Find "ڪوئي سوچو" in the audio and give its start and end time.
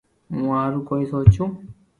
0.89-1.43